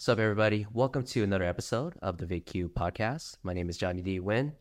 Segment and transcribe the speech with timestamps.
[0.00, 0.66] What's up, everybody?
[0.72, 3.36] Welcome to another episode of the VietQ podcast.
[3.42, 4.18] My name is Johnny D.
[4.18, 4.54] Win,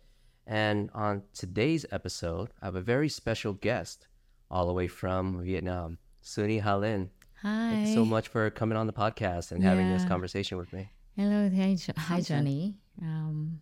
[0.45, 4.09] and on today's episode, I have a very special guest,
[4.51, 7.09] all the way from Vietnam, Suni Hạ Linh.
[7.41, 7.71] Hi.
[7.71, 10.91] Thanks so much for coming on the podcast and having this conversation with me.
[11.15, 12.75] Hello, hi, Jo- hi Johnny.
[13.01, 13.61] Um,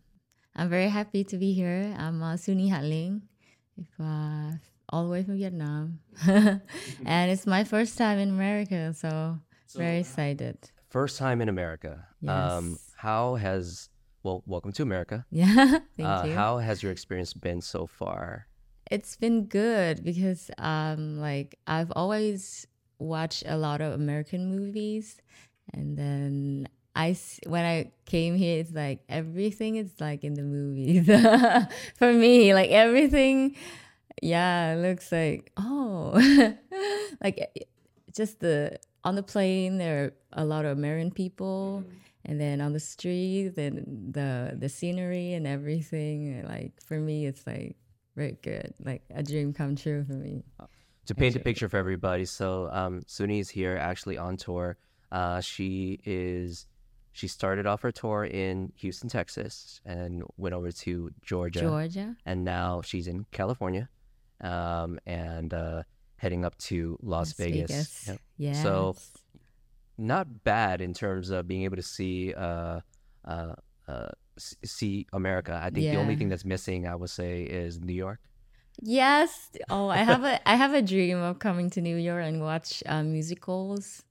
[0.56, 1.96] I'm very happy to be here.
[1.96, 3.22] I'm uh, Suni Hạ Linh,
[3.78, 4.58] if, uh,
[4.90, 9.38] all the way from Vietnam, and it's my first time in America, so,
[9.76, 10.72] very excited.
[10.98, 12.08] First time in America.
[12.28, 12.94] Um, Yes.
[12.96, 13.90] how has
[14.24, 15.28] well, welcome to America.
[15.32, 16.34] Yeah, thank Uh, you.
[16.34, 18.48] how has your experience been so far?
[18.90, 22.66] It's been good because um like I've always
[22.98, 25.22] watched a lot of American movies
[25.72, 31.06] and then I when I came here it's like everything is like in the movies
[32.02, 33.54] for me like everything
[34.24, 36.18] yeah looks like oh
[37.24, 37.38] like
[38.18, 41.84] just the on the plane there are a lot of American people
[42.26, 47.46] and then on the street and the the scenery and everything like for me it's
[47.48, 47.76] like
[48.16, 50.44] very good like a dream come true for me
[51.08, 52.26] to paint a picture for everybody.
[52.26, 54.78] So um, Suni is here actually on tour.
[55.12, 56.68] Uh, she is
[57.14, 62.44] she started off her tour in Houston, Texas, and went over to Georgia, georgia and
[62.44, 63.90] now she's in California,
[64.42, 65.84] um, and uh,
[66.18, 68.08] heading up to Las, Vegas.
[68.08, 68.20] Yep.
[68.38, 68.96] yeah So-
[69.98, 72.82] Not bad in terms of being able to see uh,
[73.26, 73.54] uh,
[73.88, 75.54] uh, see America.
[75.60, 78.20] I think the only thing that's missing, I would say, is New York.
[78.80, 82.38] yes oh i have a i have a dream of coming to new york and
[82.50, 84.06] watch uh, musicals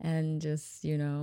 [0.00, 1.20] and just you know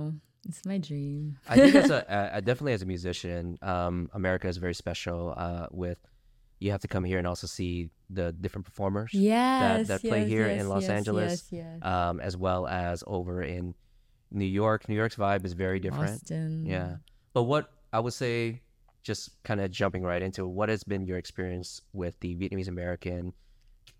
[0.48, 2.00] it's my dream I think as a,
[2.32, 5.34] a definitely as a musician, um, America is very special.
[5.36, 6.00] Uh, with
[6.58, 10.28] you have to come here and also see the different performers yes that play yes,
[10.28, 13.74] here yes, in Los Angeles, um, as well as over in
[14.30, 14.88] New York.
[14.88, 16.14] New York's vibe is very different.
[16.22, 16.64] Austin.
[16.66, 16.96] Yeah,
[17.32, 18.62] but what I would say,
[19.02, 23.32] just kind of jumping right into what has been your experience with the Vietnamese American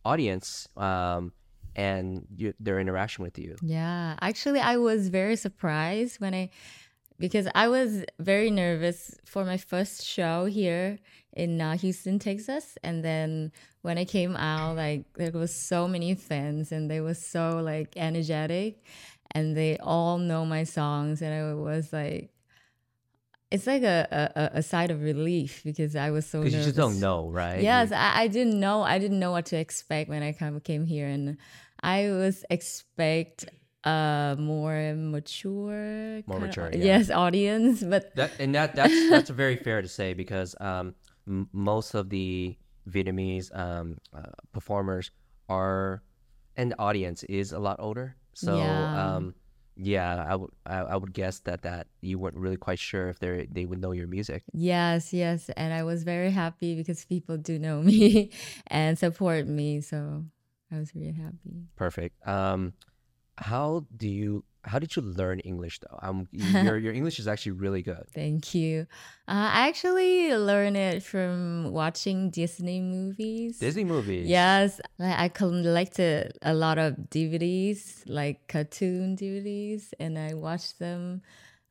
[0.05, 1.33] audience um,
[1.77, 2.27] and
[2.61, 3.57] their interaction with you?
[3.63, 6.51] Yeah, actually, I was very surprised when I,
[7.19, 10.99] because I was very nervous for my first show here
[11.33, 13.53] in uh, Houston, Texas, and then
[13.83, 17.97] when I came out, like there was so many fans, and they were so like
[17.97, 18.83] energetic,
[19.33, 22.31] and they all know my songs, and I was like.
[23.51, 26.67] It's like a, a, a- side of relief because I was so Because nervous.
[26.67, 27.63] you just don't know, right?
[27.63, 28.83] Yes, I, I didn't know.
[28.83, 31.39] I didn't know what to expect when I come, came here, and
[31.83, 33.47] I was expect
[33.89, 36.85] a more mature, More mature, yeah.
[36.99, 37.83] yes, audience.
[37.83, 40.95] But That and that that's that's very fair to say because um,
[41.27, 42.57] m- most of the
[42.89, 45.11] Vietnamese um, uh, performers
[45.49, 46.03] are
[46.57, 48.17] and the audience is a lot older.
[48.35, 49.17] So Yeah.
[49.17, 49.35] um,
[49.81, 53.19] yeah, I would I, I would guess that that you weren't really quite sure if
[53.21, 54.43] they they would know your music.
[54.53, 58.31] yes, yes, and I was very happy because people do know me
[58.67, 59.81] and support me.
[59.81, 60.25] So
[60.73, 61.71] I was really happy.
[61.77, 62.15] Perfect.
[62.27, 62.73] Um,
[63.39, 65.99] how do you how did you learn English though?
[66.03, 68.05] Um, your your English is actually really good.
[68.13, 68.87] Thank you.
[69.27, 73.59] Uh, I actually learned it from watching Disney movies.
[73.59, 74.29] Disney movies.
[74.29, 81.23] Yes, like I collected a lot of DVDs, like cartoon DVDs, and I watched them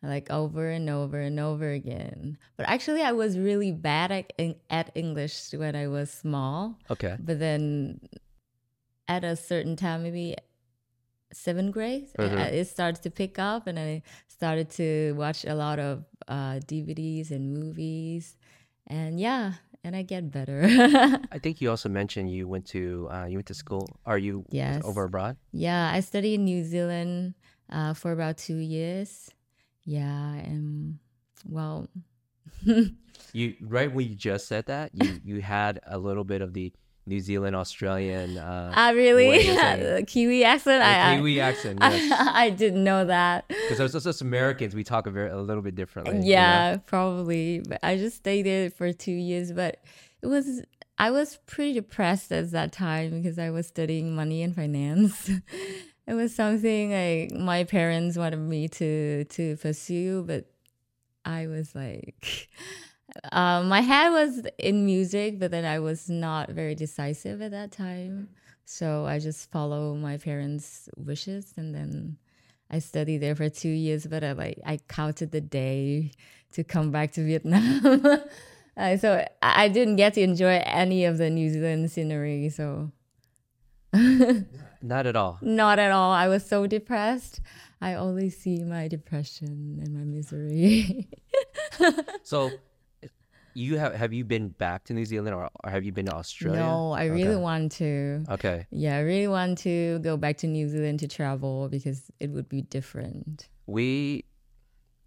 [0.02, 2.38] like over and over and over again.
[2.56, 4.32] But actually, I was really bad at,
[4.70, 6.80] at English when I was small.
[6.90, 7.18] Okay.
[7.20, 8.00] But then
[9.08, 10.36] at a certain time, maybe
[11.34, 12.54] seventh grade, I- Mhm.
[12.54, 17.32] it started to pick up, and I started to watch a lot of uh, DVDs
[17.32, 18.36] and movies.
[18.88, 20.64] And yeah, and I get better.
[21.32, 23.88] I think you also mentioned you went to uh, you went to school.
[24.06, 24.84] Are you Yes.
[24.84, 25.38] over abroad?
[25.52, 27.36] Yeah, I studied in New Zealand
[27.70, 29.30] uh, for about two years.
[29.84, 31.00] Yeah, and
[31.48, 31.88] well,
[33.34, 36.72] You right when you just said that, you you had a little bit of the
[37.08, 40.08] New Zealand Australian uh, I really way of saying it.
[40.08, 40.84] Kiwi accent.
[40.84, 42.30] I, I- Kiwi accent, I, yes.
[42.34, 43.48] I didn't know that.
[43.48, 46.16] Because as us Americans, we talk a very a little bit differently.
[46.16, 46.28] you know?
[46.28, 47.60] Yeah, probably.
[47.68, 49.52] But I just stayed there for two years.
[49.54, 49.82] But
[50.22, 50.62] it was
[50.98, 55.30] I was pretty depressed at that time because I was studying money and finance.
[56.08, 60.46] it was something like my parents wanted me to to pursue, but
[61.24, 62.50] I was like,
[63.32, 67.72] um, my head was in music, but then I was not very decisive at that
[67.72, 68.30] time.
[68.66, 72.18] So I just follow my parents' wishes, and then
[72.70, 74.06] I studied there for two years.
[74.08, 76.12] But I like I counted the day
[76.54, 78.22] to come back to Vietnam.
[78.78, 82.48] Uh, so I I didn't get to enjoy any of the New Zealand scenery.
[82.50, 82.92] So
[84.84, 85.40] Not at all.
[85.42, 86.12] not at all.
[86.12, 87.42] I was so depressed.
[87.82, 91.08] I only see my depression and my misery.
[92.24, 92.52] so
[93.58, 96.14] you have have you been back to New Zealand or, or have you been to
[96.22, 96.60] Australia?
[96.62, 97.48] No, I really Okay.
[97.50, 98.24] want to.
[98.36, 98.68] Okay.
[98.84, 102.50] Yeah, I really want to go back to New Zealand to travel because it would
[102.58, 103.50] be different.
[103.66, 104.24] we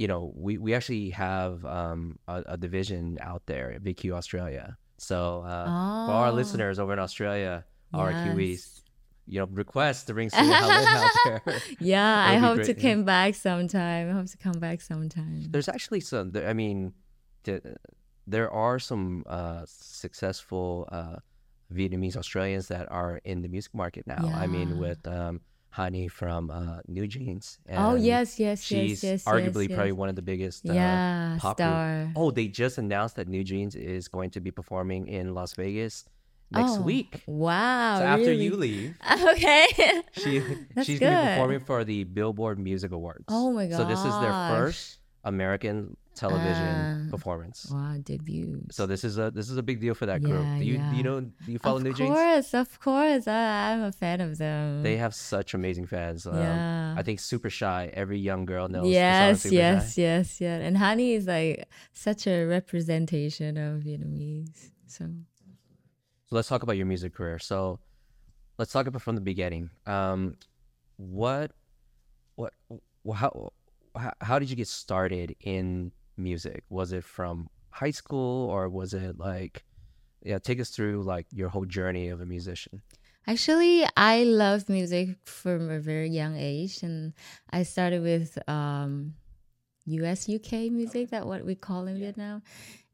[0.02, 4.66] you know we, we actually have um, a, a division out there at VQ Australia.
[4.98, 5.18] So
[5.52, 5.64] uh,
[6.06, 7.64] for our Oh, listeners over in Australia,
[7.94, 8.82] our Kiwis, yes.
[9.32, 10.68] you know, request to bring Suni out
[11.44, 11.60] there.
[11.80, 12.86] Yeah, I hope to great, yeah.
[12.94, 14.10] come back sometime.
[14.10, 15.44] I hope to come back sometime.
[15.52, 16.32] There's actually some.
[16.52, 16.92] I mean,
[17.44, 17.54] the,
[18.30, 21.16] there are some uh, successful uh,
[21.72, 24.30] Vietnamese Australians that are in the music market now.
[24.34, 25.40] I mean, with um,
[25.70, 27.58] Hanni from uh, NewJeans.
[27.72, 29.24] Oh yes, yes, she's yes, yes.
[29.24, 30.68] arguably yes, probably one of the biggest.
[30.68, 32.10] Uh, yeah, star.
[32.16, 36.04] Oh, they just announced that NewJeans is going to be performing in Las Vegas
[36.50, 37.22] next Oh, week.
[37.26, 37.98] Wow.
[37.98, 38.44] So after really?
[38.44, 38.96] you leave,
[39.30, 39.66] Okay.
[40.12, 40.38] she
[40.74, 43.24] That's she's going to be performing for the Billboard Music Awards.
[43.28, 43.76] Oh my god.
[43.76, 46.74] So this is their first American television
[47.06, 47.10] Ah.
[47.10, 47.58] performance.
[47.70, 48.60] Wow, debut.
[48.70, 50.44] So this is a this is a big deal for that group.
[50.58, 50.92] Do you yeah.
[50.98, 52.12] you know do you follow of NewJeans?
[52.14, 53.24] course, of course.
[53.26, 54.82] I, I'm a fan of them.
[54.82, 56.26] They have such amazing fans.
[56.26, 56.94] Um, Yeah.
[57.00, 57.80] I think Super Shy.
[58.02, 58.86] Every young girl knows.
[58.88, 60.02] yes, yes, Shy.
[60.02, 60.58] yes, yeah.
[60.66, 64.70] And Hanni is like such a representation of Vietnamese.
[64.86, 65.04] So
[66.26, 67.38] So let's talk about your music career.
[67.38, 67.80] So
[68.58, 69.70] let's talk about from the beginning.
[69.86, 70.36] Um,
[70.96, 71.48] what,
[72.36, 72.52] what,
[73.22, 73.50] how,
[74.20, 76.64] how did you get started in music?
[76.68, 79.64] Was it from high school or was it like,
[80.22, 82.82] yeah, take us through like your whole journey of a musician.
[83.26, 87.12] Actually, I love music from a very young age, and
[87.50, 89.14] I started with um,
[89.86, 90.28] U.S.
[90.28, 92.42] UK music, that what we call in Vietnam,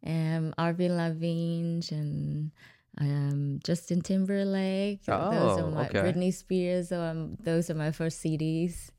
[0.05, 2.51] um, Avril Lavigne and
[2.99, 5.05] um, Justin Timberlake.
[5.07, 6.01] those Oh, are my okay.
[6.01, 6.89] Britney Spears.
[6.91, 8.91] So um, those are my first CDs.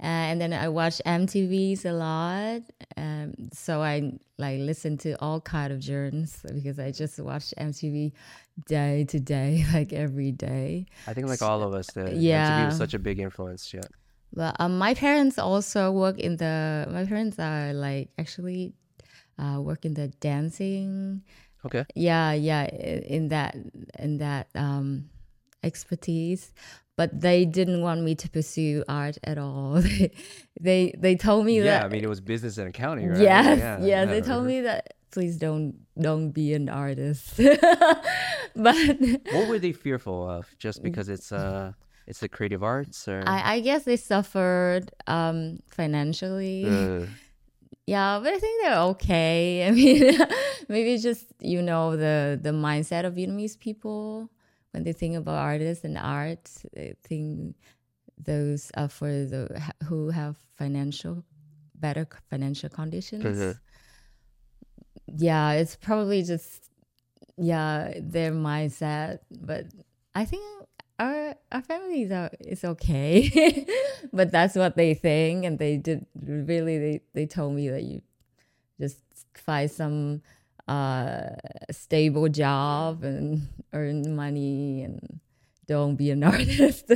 [0.00, 2.62] Uh, and then I watch MTVs a lot,
[2.96, 8.12] um, so I like listen to all kind of genres because I just watch MTV
[8.66, 10.86] day to day, like every day.
[11.08, 12.66] I think like all of us, the MTV Yeah.
[12.66, 13.74] was such a big influence.
[13.74, 13.80] Yeah.
[14.32, 16.86] But um, my parents also work in the.
[16.90, 18.74] My parents are like actually
[19.38, 21.22] uh, work in the dancing.
[21.66, 21.84] Okay.
[21.96, 23.56] Yeah, yeah, in that
[23.98, 25.10] in that um,
[25.64, 26.52] expertise.
[26.98, 29.74] But they didn't want me to pursue art at all.
[29.88, 30.10] they
[30.60, 31.64] they, they told me Yeah.
[31.64, 31.78] that.
[31.80, 33.20] Yeah, I mean, it was business and accounting, right?
[33.22, 34.82] Yes, Yeah, yeah, They told me that
[35.14, 35.68] please don't
[36.06, 37.36] don't be an artist.
[38.66, 38.76] but
[39.34, 40.46] What were they fearful of?
[40.58, 41.72] Just because it's uh,
[42.08, 46.66] it's the creative arts, or I, I guess they suffered um, financially.
[46.66, 47.06] Uh,
[47.88, 49.66] Yeah, but I think they're okay.
[49.66, 50.12] I mean,
[50.68, 54.28] maybe just you know the the mindset of Vietnamese people
[54.72, 56.50] when they think about artists and art.
[56.72, 57.56] They think
[58.18, 61.24] those are for the who have financial
[61.74, 63.24] better financial conditions.
[63.24, 63.58] Mhm.
[65.16, 66.70] Yeah, it's probably just
[67.36, 69.66] yeah their mindset, but
[70.14, 70.42] I think
[70.98, 73.66] our our families are it's okay,
[74.12, 78.02] but that's what they think, and they did really they they told me that you
[78.80, 78.98] just
[79.34, 80.22] find some
[80.68, 81.30] uh
[81.70, 85.20] stable job and earn money and
[85.66, 86.90] don't be an artist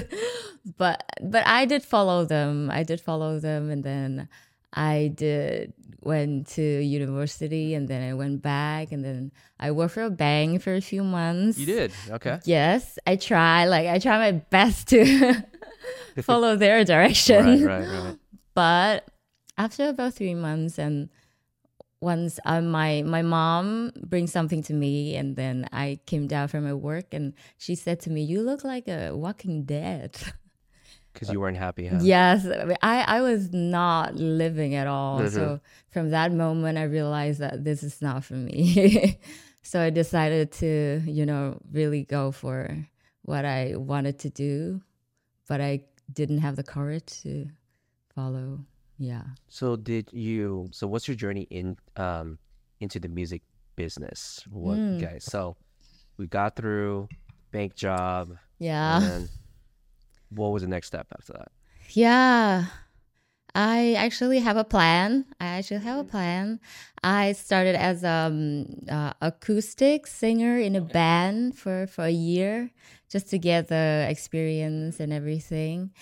[0.78, 4.28] but but i did follow them i did follow them and then
[4.74, 5.72] i did
[6.02, 10.60] went to university and then i went back and then i worked for a bank
[10.62, 11.92] for a few months you did.
[12.10, 12.38] Okay.
[12.44, 15.34] yes i try like i try my best to
[16.22, 17.86] follow their direction Right.
[17.88, 18.02] Right.
[18.04, 18.16] Right.
[18.54, 19.04] but
[19.56, 21.08] after about three months and
[22.02, 26.64] once uh, my my mom brings something to me and then i came down from
[26.64, 30.10] my work and she said to me you look like a walking dead.
[31.12, 31.98] Because you weren't happy, huh?
[32.00, 32.46] yes.
[32.80, 35.20] I, I was not living at all.
[35.20, 35.30] Mhm.
[35.30, 39.18] so from that moment i realized that this is not for me.
[39.64, 42.56] So i decided to you know really go for
[43.30, 44.80] what i wanted to do
[45.48, 47.46] but i didn't have the courage to
[48.14, 48.48] follow
[48.98, 50.68] yeah So did you?
[50.72, 52.38] So what's your journey in um
[52.80, 53.42] into the music
[53.76, 54.44] business?
[54.50, 54.98] What Mm.
[55.00, 55.24] guys?
[55.24, 55.56] So
[56.16, 57.08] we got through
[57.52, 59.22] bank job, yeah and then
[60.30, 61.52] what was the next step after that?
[61.92, 62.66] Yeah.
[63.54, 65.26] I actually have a plan.
[65.38, 66.58] I actually have a plan.
[67.04, 72.72] I started as um uh, acoustic singer in a band for for a year
[73.12, 75.92] just to get the experience and everything.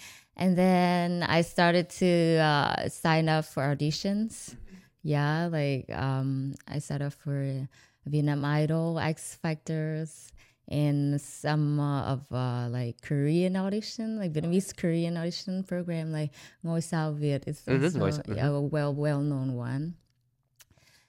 [0.41, 4.57] And then I started to uh, sign up for auditions.
[5.03, 7.69] Yeah, like um I signed up for
[8.07, 10.33] Vietnam Idol, X Factors,
[10.69, 16.33] and some uh, of uh, like Korean audition, like Vietnamese Korean audition program, like
[16.65, 19.95] Ngôi Sao Việt is Mhm, also yeah, a well well known one.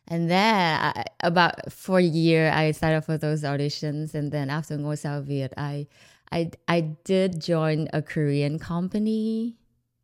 [0.07, 4.49] And then I, about for a year, I signed up for those auditions, and then
[4.49, 5.87] after Ngôi Sao Việt, I,
[6.31, 9.57] I, I did join a Korean company,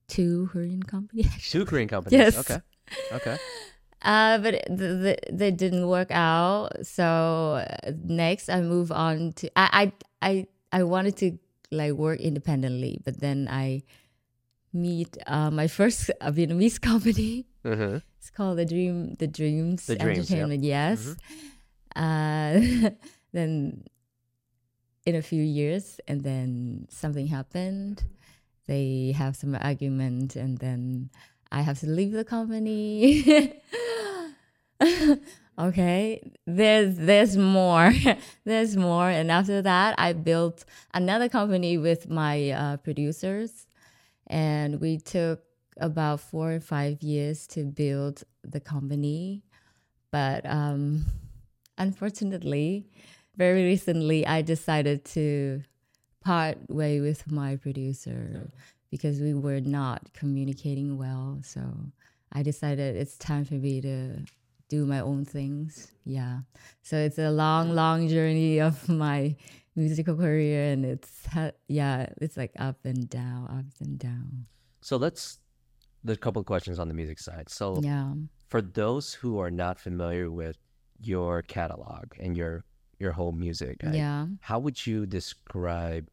[0.07, 1.41] two Korean company actually.
[1.59, 2.19] Two Korean companies.
[2.19, 2.37] Yes.
[2.37, 2.59] Okay.
[3.11, 3.37] Okay.
[4.01, 6.69] Uh, but the, the, they didn't work out.
[6.85, 9.91] So uh, next, I move on to I,
[10.21, 10.47] I I
[10.79, 11.37] I wanted to
[11.71, 13.83] like work independently, but then I
[14.73, 17.47] meet uh, my first Vietnamese company.
[17.63, 20.29] hmm It's called the Dream the Dreams The Dreams.
[20.29, 20.63] Entertainment.
[20.63, 21.15] Yes.
[21.95, 22.59] Uh,
[23.33, 23.83] then
[25.07, 28.03] in a few years, and then something happened.
[28.67, 31.09] They have some argument, and then
[31.49, 33.53] I have to leave the company.
[35.59, 37.93] okay, there's there's more,
[38.43, 43.65] there's more, and after that, I built another company with my uh, producers,
[44.27, 45.39] and we took
[45.79, 49.45] about four or five years to build the company,
[50.11, 51.05] but um,
[51.77, 52.89] unfortunately,
[53.37, 55.61] very recently, I decided to
[56.21, 58.49] part way with my producer
[58.91, 61.39] because we were not communicating well.
[61.43, 61.61] So
[62.33, 64.17] I decided it's time for me to
[64.69, 65.91] do my own things.
[66.03, 66.39] Yeah.
[66.81, 69.35] So it's a long, long journey of my
[69.75, 71.27] musical career, and it's
[71.67, 74.45] yeah, it's like up and down, up and down.
[74.81, 75.39] So let's.
[76.03, 77.49] There's a couple of questions on the music side.
[77.49, 78.13] So Yeah.
[78.47, 80.57] for those who are not familiar with
[80.99, 82.63] your catalog and your
[82.99, 84.27] your whole music, Yeah.
[84.41, 86.07] how would you describe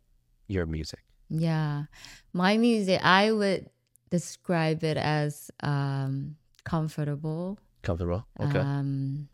[0.49, 1.01] your music?
[1.31, 1.85] Yeah.
[2.33, 3.71] My music, I would
[4.11, 8.27] describe it as um, comfortable, Comfortable?
[8.41, 8.59] Okay.
[8.59, 9.29] um,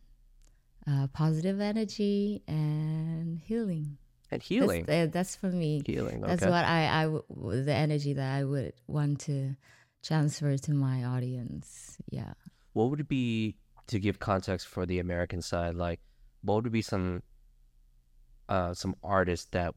[0.87, 3.99] uh, positive energy, and healing.
[4.31, 4.89] and That's- healing.
[4.89, 5.83] uh, That's, for me.
[5.87, 6.21] healing.
[6.21, 6.51] That's okay.
[6.51, 9.57] what I, I w- the energy that I would want to
[10.03, 11.99] transfer to my audience.
[12.11, 12.35] Yeah.
[12.73, 13.57] what would it be
[13.89, 15.75] to give context for the American side?
[15.75, 15.99] Like,
[16.43, 17.23] what would be some
[18.51, 19.73] uh some artists that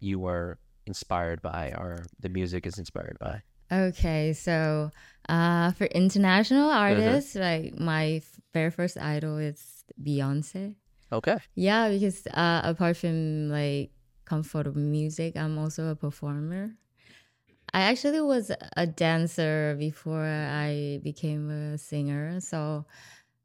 [0.00, 3.42] you were inspired by, or the music is inspired by?
[3.70, 4.90] Okay, so
[5.28, 8.22] uh, for international artists, like my
[8.54, 10.74] very first idol is Beyonce.
[11.12, 11.36] Okay.
[11.54, 13.90] Yeah, because uh, apart from like
[14.24, 16.76] comfortable music, I'm also a performer.
[17.74, 22.86] I actually was a dancer before I became a singer, so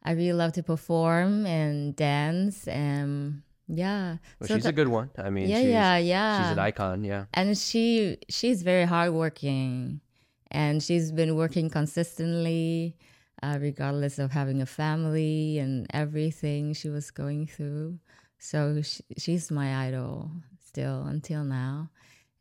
[0.03, 4.17] I really love to perform and dance, and yeah.
[4.39, 5.10] Well, so she's a good one.
[5.17, 6.41] I mean, yeah, she's, yeah, yeah.
[6.43, 7.03] she's an icon.
[7.03, 7.25] Yeah.
[7.34, 10.01] and she she's very hardworking,
[10.51, 12.96] and she's been working consistently,
[13.41, 18.00] uh, regardless of having a family and everything she was going through.
[18.39, 21.89] So she, she's my idol still until now.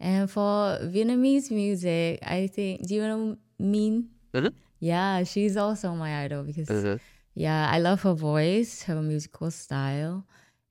[0.00, 4.08] And for Vietnamese music, I think do you know Min?
[4.34, 4.52] Mhm.
[4.80, 6.98] Yeah, she's also my idol because Mhm.
[7.34, 10.26] yeah, I love her voice, her musical style,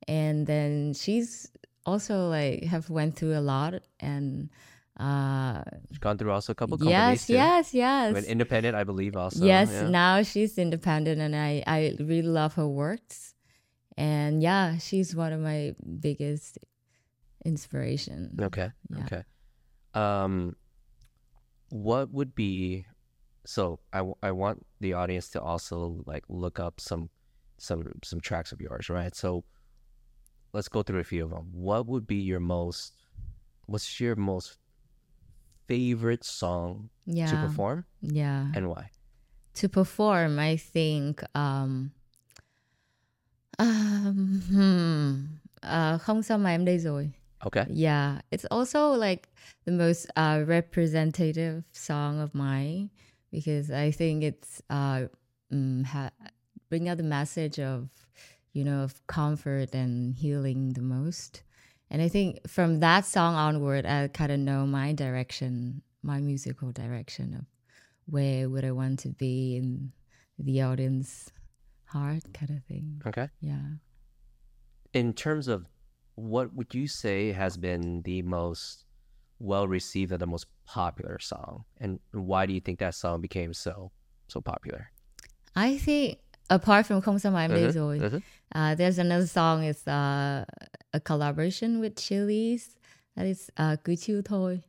[0.08, 1.52] and then she's
[1.86, 4.50] also like have went through a lot and
[5.00, 7.34] uh She's gone through also a couple companies yes, too.
[7.34, 8.14] yes, yes.
[8.14, 9.46] Went independent, I believe, also.
[9.46, 9.90] yes, yeah.
[9.90, 13.34] now she's independent and I I really love her works.
[13.98, 16.58] And yeah, she's one of my biggest
[17.46, 18.38] inspiration.
[18.42, 18.72] Okay.
[18.90, 19.04] Yeah.
[19.06, 19.24] Okay.
[19.94, 20.56] Um,
[21.70, 22.86] what would be
[23.46, 27.10] so I, w- I want the audience to also like look up some
[27.58, 29.16] some some tracks of yours, right?
[29.16, 29.44] So
[30.54, 31.48] let's go through a few of them.
[31.54, 32.94] What would be your most
[33.68, 34.58] what's your most
[35.68, 37.28] favorite song Yeah.
[37.32, 38.52] to perform Yeah.
[38.56, 38.90] and why?
[39.54, 41.92] to perform, I think um
[43.60, 45.26] um hmm,
[45.64, 47.12] uh, không sao mà em đây rồi.
[47.46, 47.66] Okay.
[47.70, 49.30] Yeah, it's also like
[49.66, 52.90] the most uh, representative song of mine
[53.32, 55.08] because I think it's uh,
[55.52, 56.12] mm, ha-
[56.70, 57.88] bring out the message of
[58.54, 61.44] you know of comfort and healing the most.
[61.90, 66.72] And I think from that song onward, I kind of know my direction, my musical
[66.72, 67.46] direction of
[68.06, 69.92] where would I want to be in
[70.40, 71.32] the audience
[71.86, 73.02] heart, kind of thing.
[73.06, 73.30] Okay.
[73.42, 73.78] Yeah.
[74.94, 75.68] In terms of
[76.16, 78.86] what would you say has been the most
[79.40, 81.66] well received or the most popular song?
[81.80, 83.92] And why do you think that song became so
[84.28, 84.92] so popular?
[85.56, 86.20] I think
[86.52, 88.20] apart from Không sao mà em đây Mhm, rồi, mhm.
[88.56, 89.64] uh, there's another song.
[89.64, 90.46] It's uh,
[90.94, 92.76] a collaboration with Chillies.
[93.16, 93.76] That is uh,
[94.26, 94.62] thôi.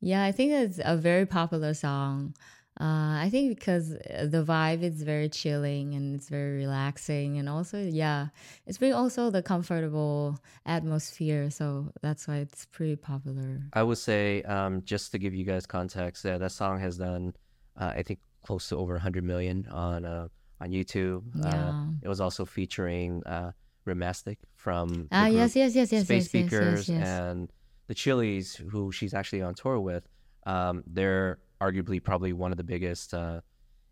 [0.00, 2.32] Yeah, I think it's a very popular song.
[2.80, 3.88] Uh, I think because
[4.30, 8.28] the vibe is very chilling and it's very relaxing, and also yeah,
[8.66, 11.50] it's very also the comfortable atmosphere.
[11.50, 13.62] So that's why it's pretty popular.
[13.72, 17.32] I would say, um, just to give you guys context, that that song has done,
[17.76, 20.28] uh, I think, close to over 100 million on uh,
[20.60, 21.22] on YouTube.
[21.44, 21.86] Uh, Yeah.
[22.02, 23.52] it was also featuring uh,
[23.84, 27.08] Rhymastic from Ah, yes, yes, yes, yes, Space yes, Speakers yes, yes.
[27.08, 27.50] and
[27.86, 30.04] the Chillies, who she's actually on tour with.
[30.46, 33.40] Um, they're arguably probably one of the biggest uh,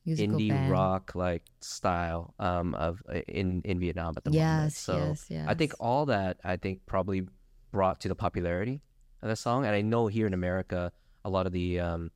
[0.06, 0.70] indie band.
[0.70, 4.62] rock like style um, of uh, in in Vietnam at the moment.
[4.64, 5.46] Yes, So yes, yes.
[5.48, 7.26] I think all that I think probably
[7.72, 8.82] brought to the popularity
[9.22, 9.64] of the song.
[9.66, 10.92] And I know here in America,
[11.24, 12.10] a lot of the um,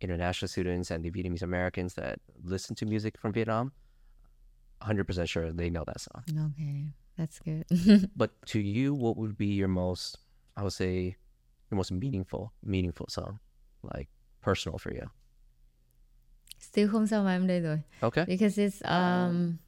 [0.00, 3.72] international students and the Vietnamese Americans that listen to music from Vietnam,
[4.82, 6.22] 100% sure they know that song.
[6.50, 7.64] Okay, that's good.
[8.16, 10.18] But to you, what would be your most,
[10.56, 11.16] I would say,
[11.70, 13.38] your most meaningful, meaningful song,
[13.82, 14.08] like
[14.40, 15.10] personal for you?
[16.58, 17.80] Still không sao mà em đây rồi.
[18.02, 18.24] Okay.
[18.26, 19.58] because it's um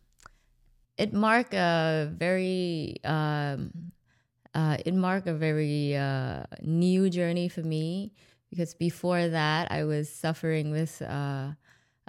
[0.96, 3.70] it marked a very um
[4.54, 8.12] uh it marked a very uh new journey for me
[8.50, 11.52] because before that I was suffering with uh,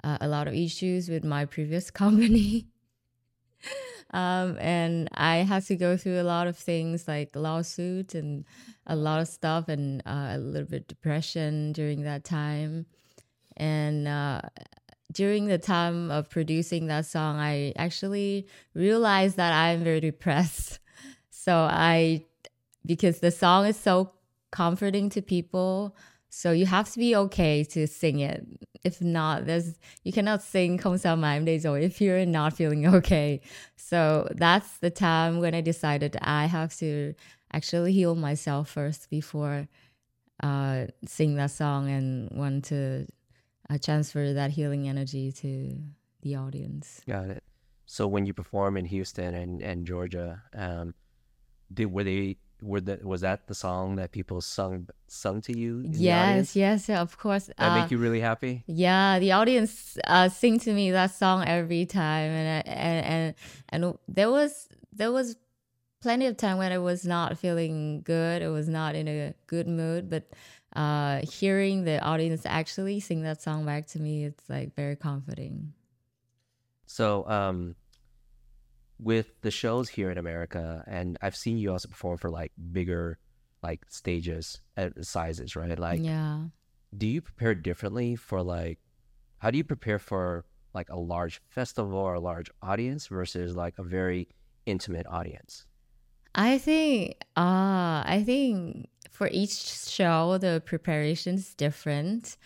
[0.04, 2.66] uh a lot of issues with my previous company
[4.12, 8.44] um and I had to go through a lot of things like lawsuit and
[8.86, 12.86] a lot of stuff and uh, a little bit depression during that time
[13.56, 14.42] and uh
[15.12, 20.78] during the time of producing that song, I actually realized that I'm very depressed.
[21.30, 22.24] So I,
[22.84, 24.10] because the song is so
[24.50, 25.94] comforting to people,
[26.36, 28.46] so you have to be okay to sing it.
[28.84, 32.52] If not, there's you cannot sing "Không sao mà em đây rồi" if you're not
[32.52, 33.40] feeling okay.
[33.76, 37.14] So that's the time when I decided I have to
[37.54, 39.66] actually heal myself first before
[40.42, 43.06] uh, sing that song and want to
[43.70, 45.72] uh, transfer that healing energy to
[46.20, 47.00] the audience.
[47.06, 47.42] Got it.
[47.86, 50.92] So when you perform in Houston and, and Georgia, um,
[51.72, 55.84] did were they were that was that the song that people sung sung to you?
[55.90, 57.46] Yes, yes, yeah, of course.
[57.46, 58.64] That Uh, make you really happy?
[58.66, 63.34] yeah, the audience uh, sing to me that song every time, and and and
[63.68, 65.36] and there was there was
[66.00, 68.42] plenty of time when I was not feeling good.
[68.42, 70.30] I was not in a good mood, but
[70.74, 75.72] uh, hearing the audience actually sing that song back to me, it's like very comforting.
[76.86, 77.74] So um,
[78.98, 83.18] with the shows here in America, and I've seen you also perform for like bigger
[83.62, 85.78] like stages uh, sizes, right?
[85.78, 86.46] Like, yeah.
[86.96, 88.78] do you prepare differently for like
[89.38, 93.78] how do you prepare for like a large festival or a large audience versus like
[93.78, 94.28] a very
[94.66, 95.66] intimate audience?
[96.34, 102.36] I think uh I think for each show the preparation is different.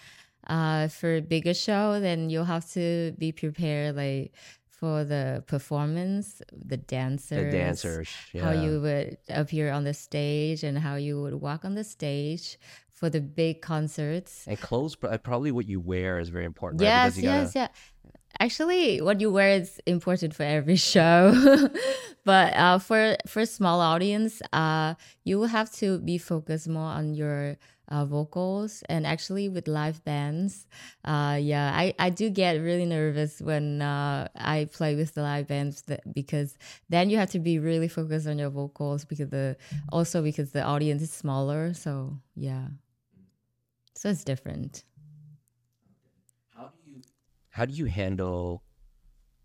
[0.46, 4.34] Uh for a bigger show then you'll have to be prepared like
[4.80, 6.40] for the performance,
[6.72, 8.44] the dancers, The dancers, yeah.
[8.44, 12.58] how you would appear on the stage and how you would walk on the stage
[12.98, 14.46] for the big concerts.
[14.48, 16.80] and clothes, pro- probably what you wear is very important.
[16.80, 16.86] right?
[16.88, 17.68] Yes, Because you gotta- yes, yeah.
[18.38, 21.18] Actually, what you wear is important for every show.
[22.24, 27.12] but uh, for for small audience, uh, you will have to be focused more on
[27.14, 27.56] your
[27.90, 28.82] uh, vocals.
[28.88, 30.66] And actually, with live bands,
[31.04, 35.48] uh, yeah, I, I do get really nervous when uh, I play with the live
[35.48, 36.56] bands that, because
[36.88, 39.56] then you have to be really focused on your vocals because the
[39.90, 41.74] also because the audience is smaller.
[41.74, 42.68] So yeah,
[43.94, 44.84] so it's different.
[46.54, 47.02] How do you
[47.50, 48.62] how do you handle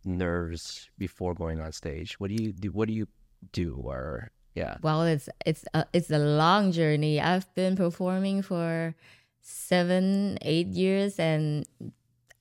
[0.04, 2.20] nerves before going on stage?
[2.20, 2.70] What do you do?
[2.70, 3.08] What do you
[3.52, 3.82] do?
[3.84, 7.20] Or yeah, Well, it's it's a, it's a long journey.
[7.20, 8.96] I've been performing for
[9.42, 11.66] seven, eight years, and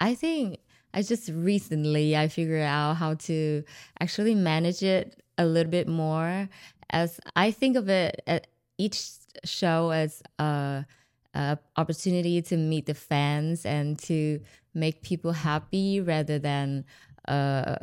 [0.01, 0.61] I think
[0.95, 3.65] I just recently I figured out how to
[4.01, 6.49] actually manage it a little bit more.
[6.91, 8.47] As I think of it, at
[8.79, 9.03] each
[9.45, 10.87] show as a,
[11.35, 14.41] a opportunity to meet the fans and to
[14.73, 16.85] make people happy rather than
[17.29, 17.77] uh,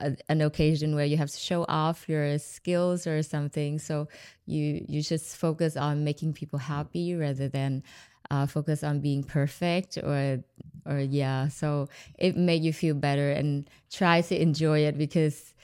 [0.00, 3.78] a, an occasion where you have to show off your skills or something.
[3.78, 4.08] So
[4.46, 7.82] you you just focus on making people happy rather than
[8.30, 10.42] uh, focus on being perfect or
[10.84, 11.48] or yeah.
[11.48, 15.54] So it made you feel better and try to enjoy it because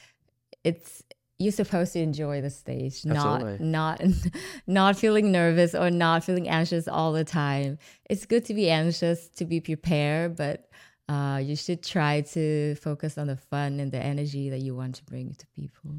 [0.64, 1.03] it's
[1.38, 3.59] you're supposed to enjoy the stage, Absolutely.
[3.61, 4.03] not not
[4.66, 7.79] not feeling nervous or not feeling anxious all the time.
[8.09, 10.68] It's good to be anxious to be prepared, but
[11.09, 14.95] uh, you should try to focus on the fun and the energy that you want
[14.97, 15.95] to bring to people.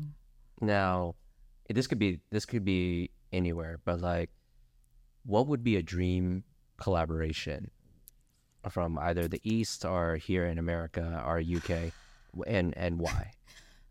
[0.61, 1.15] now
[1.69, 4.29] this could be this could be anywhere, but like,
[5.25, 6.43] what would be a dream
[6.77, 7.71] collaboration
[8.69, 11.91] from either the East or here in America or UK,
[12.47, 13.31] and and why?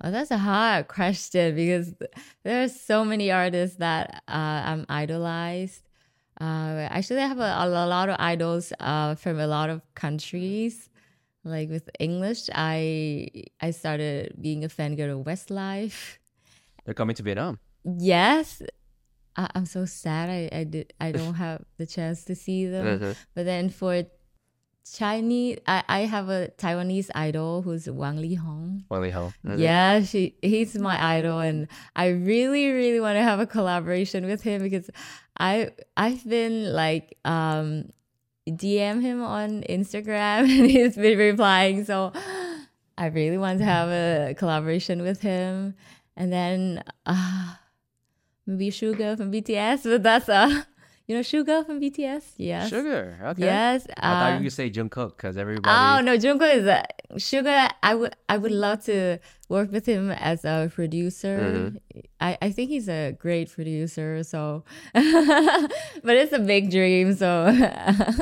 [0.04, 1.94] Oh, that's a hard question because
[2.42, 5.82] there are so many artists that uh, I'm idolized.
[6.40, 10.88] Uh, actually, I have a, a lot of idols uh, from a lot of countries.
[11.44, 13.28] Like with English, I
[13.60, 16.18] I started being a fangirl of Westlife.
[16.84, 17.58] They're coming to Vietnam.
[17.84, 18.62] Yes,
[19.36, 20.30] I, I'm so sad.
[20.30, 22.86] I I did I don't have the chance to see them.
[23.00, 23.16] Mhm.
[23.34, 24.04] But then for
[24.84, 28.82] Chinese, I, I have a Taiwanese idol who's Wang Leehom.
[28.90, 29.32] Wang Ho.
[29.56, 34.42] Yeah, she he's my idol, and I really, really want to have a collaboration with
[34.42, 34.90] him because
[35.38, 37.90] I I've been like um
[38.48, 42.12] DM him on Instagram and he's been replying, so
[42.98, 45.74] I really want to have a collaboration with him,
[46.16, 47.54] and then uh
[48.46, 50.62] maybe Suga from BTS, but that's uh
[51.06, 53.18] you know Suga from BTS, yes, Sugar.
[53.22, 53.42] Okay.
[53.44, 53.86] yes.
[53.96, 55.74] I thought you uh, could say Jungkook because everybody.
[55.76, 56.84] Oh no, Jungkook is a
[57.18, 57.68] sugar.
[57.82, 61.72] I would I would love to work with him as a producer.
[62.20, 64.22] I, I think he's a great producer.
[64.22, 67.14] So, but it's a big dream.
[67.14, 67.52] So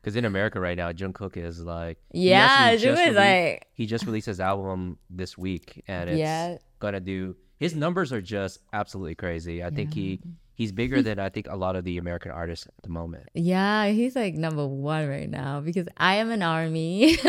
[0.00, 1.96] Because in America right now, Jungkook is like.
[2.12, 6.58] yeah, Jungkook is like He just released his album this week, and it's Yeah.
[6.78, 7.36] gonna do.
[7.58, 9.64] His numbers are just absolutely crazy.
[9.64, 10.20] I think he
[10.54, 13.28] he's bigger than I think a lot of the American artists at the moment.
[13.34, 17.18] yeah, he's like number one right now because I am an army.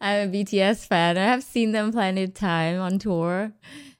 [0.00, 1.18] I'm a BTS fan.
[1.18, 3.52] I have seen them plenty of time on tour.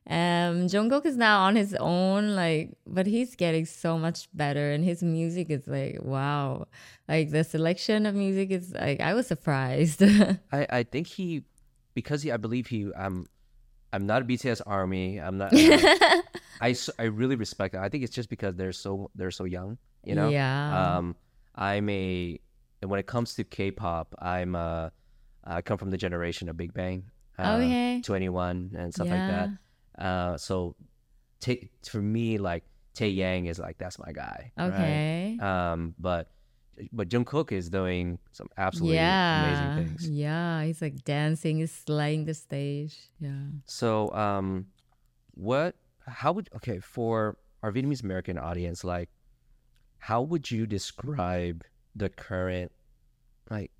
[0.08, 4.82] Um, Jungkook is now on his own, like, but he's getting so much better, and
[4.82, 6.66] his music is like, wow,
[7.08, 10.02] like the selection of music is like, I was surprised.
[10.52, 11.44] I, I think he
[11.94, 13.26] because he I believe he I'm
[13.92, 15.20] I'm not a BTS army.
[15.20, 15.52] I'm not.
[15.54, 16.22] uh,
[16.60, 17.78] I, I really respect it.
[17.78, 19.78] I think it's just because they're so they're so young.
[20.04, 20.28] You know.
[20.28, 20.96] Yeah.
[20.96, 21.16] Um,
[21.54, 22.40] I'm a
[22.80, 24.90] and when it comes to K-pop, I'm uh
[25.44, 27.04] I come from the generation of Big Bang.
[27.38, 28.02] Uh, Okay.
[28.04, 29.48] 2NE1 and stuff like that.
[29.98, 30.74] Uh, so
[31.40, 31.54] ta-
[31.88, 34.52] for me, like Tae Yang is like that's my guy.
[34.56, 34.72] right?
[34.72, 35.38] okay.
[35.40, 36.30] Um, but
[36.92, 39.44] but Jungkook is doing some absolutely yeah.
[39.44, 40.10] amazing things.
[40.10, 40.64] Yeah.
[40.64, 42.96] He's like dancing, he's slaying the stage.
[43.20, 43.50] Yeah.
[43.66, 44.66] So, um,
[45.34, 45.74] what?
[46.08, 48.84] How would okay for our Vietnamese American audience?
[48.84, 49.10] Like,
[49.98, 52.72] how would you describe the current
[53.50, 53.70] like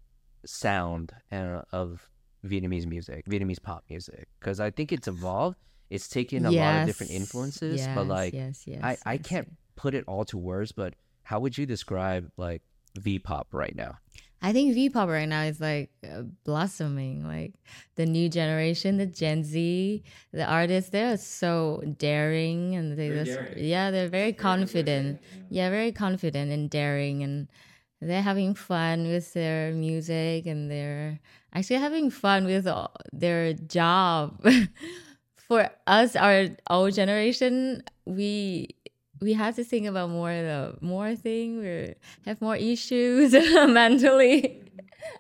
[0.45, 2.09] sound and of
[2.45, 4.29] Vietnamese music, Vietnamese pop music?
[4.39, 5.57] Because I think it's evolved.
[5.91, 9.57] It's taken a lot of different Yes, influences, but like yes, yes, I I can't
[9.77, 10.73] put it all to words.
[10.73, 12.63] But how would you describe like
[12.99, 13.99] V pop right now?
[14.41, 17.27] I think V-pop right now is like uh, blossoming.
[17.27, 17.55] Like
[17.97, 23.39] the new generation, the Gen Z, the artists, they're so daring and they Very just,
[23.39, 23.65] daring.
[23.65, 25.21] yeah, they're very confident.
[25.51, 27.49] Yeah, very confident and daring, and
[28.01, 31.19] they're having fun with their music and they're
[31.53, 32.69] actually having fun with
[33.13, 34.45] their job.
[35.49, 38.77] For us, our old generation, we
[39.21, 41.61] we have to think about more the more thing.
[41.61, 41.95] We
[42.27, 44.63] have more issues mentally,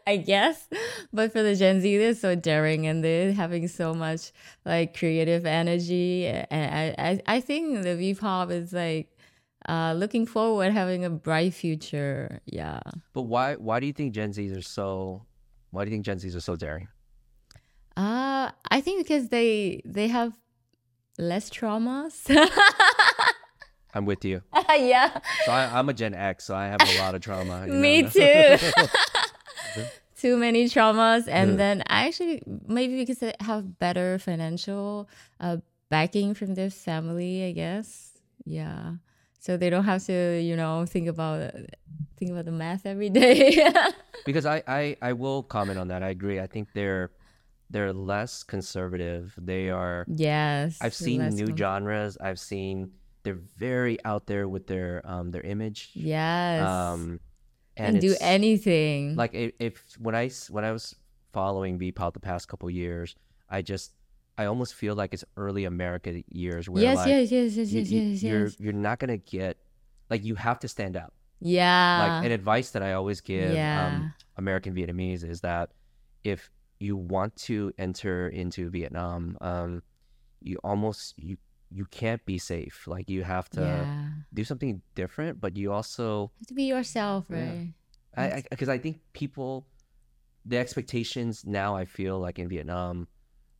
[0.06, 0.68] I guess.
[1.12, 4.32] But for the Gen Z, they're so daring and they're having so much
[4.64, 6.26] like creative energy.
[6.26, 9.16] And I, I, I think the V pop is like
[9.68, 12.40] uh, looking forward, having a bright future.
[12.46, 12.80] Yeah.
[13.12, 15.24] But why why do you think Gen Zs are so?
[15.70, 16.88] Why do you think Gen Zs are so daring?
[17.96, 20.32] Uh, I think because they they have
[21.18, 22.26] less traumas.
[23.94, 24.42] I'm with you.
[24.70, 25.18] yeah.
[25.44, 27.66] So I, I'm a Gen X, so I have a lot of trauma.
[27.66, 28.09] Me know?
[28.09, 28.57] too.
[30.16, 31.57] Too many traumas, and Yeah.
[31.57, 35.59] then I actually maybe because they have better financial uh,
[35.90, 38.18] backing from their family, I guess.
[38.44, 38.94] Yeah,
[39.38, 41.53] so they don't have to, you know, think about
[42.18, 43.62] think about the math every day.
[44.27, 46.03] because I, I I will comment on that.
[46.03, 46.40] I agree.
[46.40, 47.12] I think they're
[47.70, 49.35] they're less conservative.
[49.38, 50.05] They are.
[50.09, 52.18] yes, I've seen new con- genres.
[52.20, 52.90] I've seen
[53.28, 55.90] they're very out there with their um their image.
[55.94, 57.20] Yes, Um,
[57.76, 59.14] and, and do anything.
[59.16, 60.94] like if, if when I when I was
[61.32, 63.14] following Vpop the past couple years,
[63.50, 63.92] I just
[64.38, 67.80] I almost feel like it's early America years where yes, like yes, yes, yes, you,
[67.80, 68.56] yes, yes, you're yes.
[68.58, 69.58] you're not gonna get
[70.10, 71.12] like you have to stand out.
[71.40, 71.98] Yeah.
[72.02, 73.86] like an advice that I always give Yeah.
[73.86, 75.70] um, American Vietnamese is that
[76.24, 79.82] if you want to enter into Vietnam, um,
[80.40, 81.36] you almost you
[81.70, 82.87] you can't be safe.
[82.87, 84.09] Like you have to yeah.
[84.33, 87.37] do something different, but you also have to be yourself, Yeah.
[87.37, 87.74] right?
[88.16, 89.66] I because I, think people
[90.44, 93.07] the expectations now I feel like in Vietnam.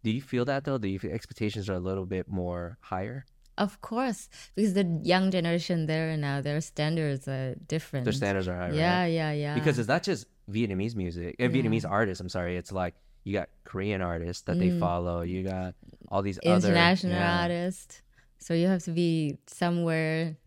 [0.03, 0.79] Do you feel that though?
[0.79, 3.27] Do you feel expectations are a little bit more higher?
[3.59, 8.05] Of course, because the young generation there now, their standards are different.
[8.05, 8.73] Their standards are higher.
[8.73, 9.07] Yeah, right?
[9.07, 9.55] yeah, yeah.
[9.55, 12.21] because it's not just Vietnamese music, uh, Vietnamese artists.
[12.21, 12.95] I'm sorry, it's like
[13.29, 15.21] you got Korean artists that they follow.
[15.21, 15.75] You got
[16.09, 16.71] all these other Mm.
[16.71, 17.43] international yeah.
[17.43, 18.01] artist.
[18.39, 20.39] So you have to be somewhere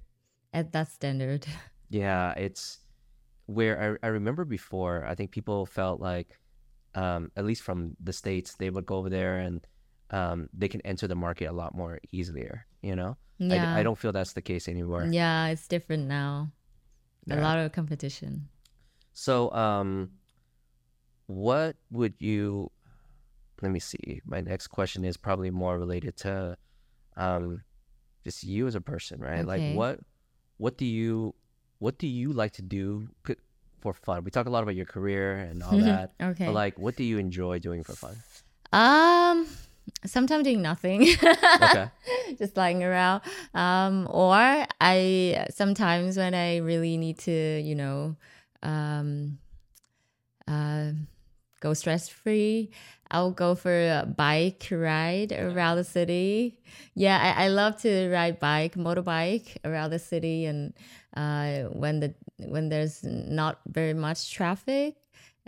[0.51, 1.45] at that standard.
[1.93, 2.79] Yeah, it's
[3.47, 6.39] where I, I remember before, I think people felt like,
[6.95, 9.59] um, at least from the States, they would go over there and
[10.09, 13.17] um, they can enter the market a lot more easier, you know?
[13.39, 13.75] Yeah.
[13.75, 15.05] I, I don't feel that's the case anymore.
[15.11, 16.53] Yeah, it's different now.
[17.29, 18.47] A lot of competition.
[19.11, 20.11] So, um,
[21.31, 22.71] what would you,
[23.61, 24.21] let me see.
[24.25, 26.57] My next question is probably more related to
[27.15, 27.61] um,
[28.23, 29.45] just you as a person, right?
[29.45, 29.99] Like what,
[30.57, 31.33] what do you,
[31.79, 33.07] what do you like to do
[33.79, 34.23] for fun?
[34.23, 36.11] We talk a lot about your career and all that.
[36.21, 36.45] Okay.
[36.45, 38.15] But like, what do you enjoy doing for fun?
[38.73, 39.47] Um,
[40.05, 41.07] sometimes doing nothing.
[41.63, 41.89] Okay.
[42.37, 43.21] Just lying around.
[43.53, 48.15] Um, or I sometimes when I really need to, you know,
[48.63, 49.37] um,
[50.47, 50.91] uh,
[51.61, 52.71] go stress free.
[53.09, 56.59] I'll go for a bike ride around the city.
[56.95, 60.73] Yeah, I, I love to ride bike, motorbike around the city, and
[61.15, 64.95] uh, when the when there's not very much traffic,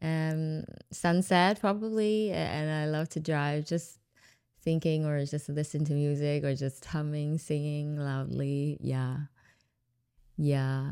[0.01, 3.65] um, sunset probably, and I love to drive.
[3.65, 3.99] Just
[4.61, 8.77] thinking or just listen to music or just humming, singing loudly.
[8.81, 9.17] Yeah,
[10.37, 10.91] yeah,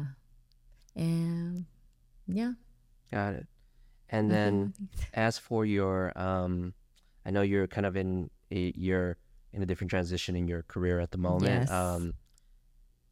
[0.95, 1.65] and
[2.27, 2.53] yeah.
[3.11, 3.47] Got it.
[4.11, 4.73] And then
[5.13, 6.73] as for your, um,
[7.25, 9.17] I know you're kind of in a, you're
[9.53, 11.45] in a different transition in your career at the moment.
[11.69, 11.71] Yes.
[11.71, 12.13] Um,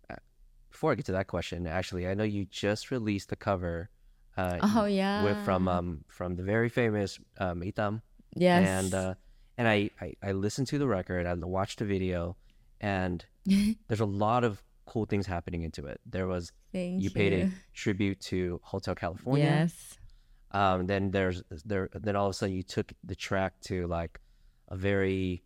[0.10, 0.16] uh,
[0.70, 3.90] before I get to that question, actually, I know you just released the cover.
[4.38, 5.24] Uh, Oh yeah.
[5.24, 8.02] with from um from the very famous um Itam.
[8.36, 8.64] yes.
[8.70, 9.14] and uh
[9.58, 12.38] and I, I I listened to the record I watched the video
[12.80, 13.26] and
[13.88, 17.52] there's a lot of cool things happening into it there was Thank you paid a
[17.74, 19.98] tribute to Hotel California Yes.
[20.52, 24.20] Um then there's there then all of a sudden you took the track to like
[24.70, 25.44] a very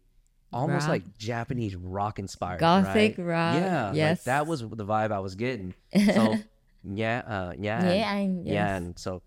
[0.52, 0.89] almost Rock.
[0.89, 3.26] like Japanese rock inspired Gothic right?
[3.26, 3.56] rock,
[3.96, 5.74] yeah like that was the vibe I was getting.
[6.13, 6.38] So
[6.84, 9.22] yeah uh yeah and- Yeah, and yeah and so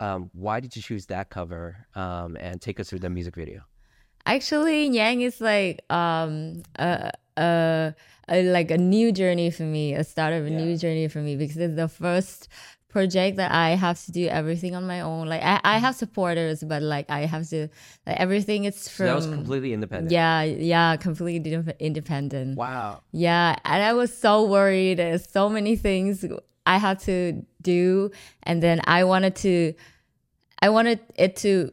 [0.00, 3.62] um why did you choose that cover um and take us through the music video?
[4.26, 7.94] Actually, Yang is like um a, a,
[8.28, 11.36] a like a new journey for me, a start of a new journey for me
[11.36, 12.48] because it's the first
[12.94, 15.26] project that I have to do everything on my own.
[15.26, 17.68] Like I, I have supporters, but like I have to
[18.06, 18.62] like everything.
[18.64, 21.36] It's so from that was completely independent yeah, yeah, completely
[21.80, 22.56] independent.
[22.56, 24.98] wow Yeah, and I was so worried.
[25.00, 26.24] There's so many things
[26.64, 28.12] I had to do,
[28.44, 29.74] and then I wanted to,
[30.62, 31.72] I wanted it to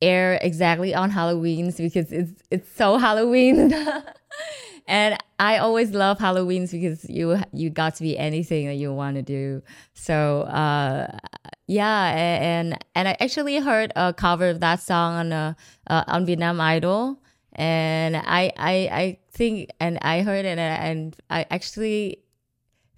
[0.00, 3.56] air exactly on Halloween's because it's it's so Halloween,
[4.86, 9.16] and I always love Halloween's because you you got to be anything that you want
[9.16, 9.62] to do.
[9.94, 11.18] So uh,
[11.66, 15.54] yeah, and and I actually heard a cover of that song on uh,
[15.88, 21.16] uh, on Vietnam Idol, and I I I think and I heard it and, and
[21.30, 22.22] I actually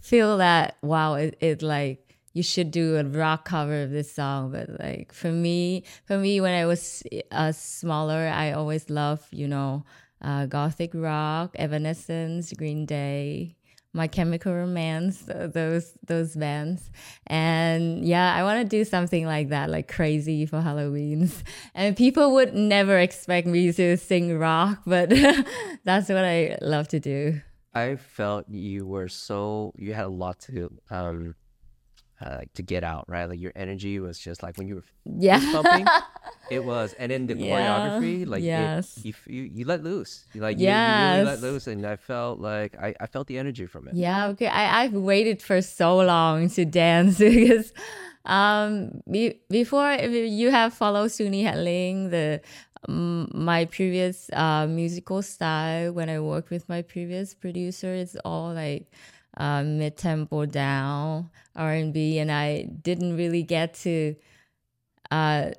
[0.01, 4.51] feel that wow it, it like you should do a rock cover of this song
[4.53, 9.49] but like for me for me when i was uh, smaller i always loved you
[9.49, 9.83] know
[10.25, 13.55] uh, gothic rock evanescence green day
[13.95, 16.91] my chemical romance those those bands.
[17.29, 22.33] And yeah i want to do something like that like crazy for halloween's and people
[22.35, 25.11] would never expect me to sing rock but
[25.85, 27.41] that's what i love to do.
[27.77, 31.35] I felt you were so you had a lot to um
[32.21, 34.85] uh, like to get out right like your energy was just like when you were
[35.05, 35.87] yeah pumping
[36.51, 37.51] it was and then the Yeah.
[37.57, 39.01] choreography like it- Yes.
[39.03, 42.39] you, you you let loose you like you, you really let loose and I felt
[42.41, 44.47] like I, I felt the energy from it Yeah, okay.
[44.47, 47.73] I, I've waited for so long to dance because
[48.25, 52.41] um be, before if you have followed Suni Hạ Linh, the
[52.89, 58.53] um, my previous uh musical style when I worked with my previous producer, it's all
[58.55, 58.87] like
[59.37, 64.17] uh, mid tempo down R and B, and I didn't really get to
[65.11, 65.51] uh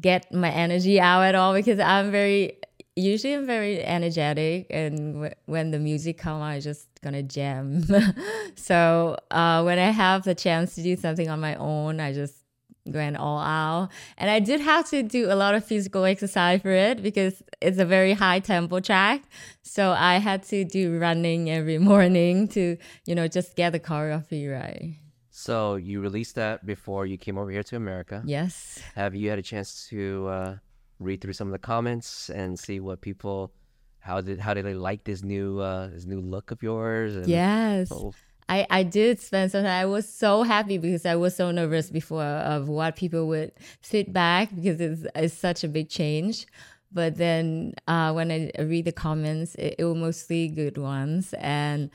[0.00, 2.58] get my energy out at all because I'm very
[2.96, 7.84] usually I'm very energetic and w- when the music come I just gonna jam.
[8.56, 12.39] so uh, when I have the chance to do something on my own, I just
[12.86, 13.90] went all out.
[14.18, 17.78] And I did have to do a lot of physical exercise for it because it's
[17.78, 19.22] a very high tempo track.
[19.62, 24.50] So I had to do running every morning to, you know, just get the choreography
[24.50, 24.96] right.
[25.30, 28.80] so you released that before you came over here to America Yes.
[28.94, 30.56] have you had a chance to uh,
[30.98, 33.52] read through some of the comments and see what people
[34.00, 37.26] how did how did they like this new uh this new look of yours and
[37.28, 37.88] Yes.
[37.92, 38.12] oh,
[38.50, 39.80] I, I did spend some time.
[39.80, 44.52] I was so happy because I was so nervous before of what people would feedback
[44.52, 46.46] because it's, it's such a big change.
[46.90, 51.32] But then uh, when I read the comments, it, it was mostly good ones.
[51.38, 51.90] And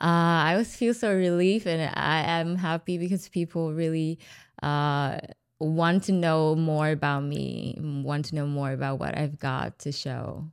[0.00, 4.20] uh, I always feel so relief and I am happy because people really
[4.62, 5.18] uh,
[5.58, 9.90] want to know more about me, want to know more about what I've got to
[9.90, 10.52] show.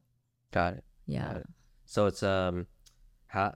[0.52, 0.84] Got it.
[1.06, 1.28] Yeah.
[1.28, 1.48] Got it.
[1.86, 2.66] So it's um,
[3.28, 3.54] how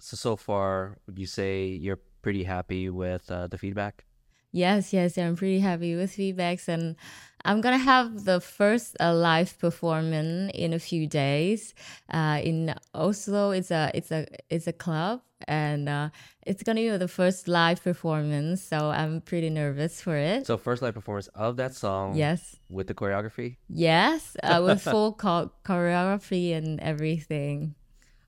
[0.00, 4.04] so so far would you say you're pretty happy with uh, the feedback?
[4.52, 6.96] Yes, yes, I'm pretty happy with feedbacks, and
[7.44, 11.72] I'm gonna have the first uh, live performance in a few days.
[12.12, 16.08] Uh, in Oslo, it's a it's a it's a club, and uh,
[16.44, 18.60] it's gonna be the first live performance.
[18.60, 20.48] So I'm pretty nervous for it.
[20.48, 22.16] So first live performance of that song.
[22.16, 23.56] yes, With the choreography.
[23.68, 27.76] yes, uh, with full cho- choreography and everything.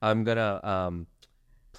[0.00, 1.06] I'm gonna um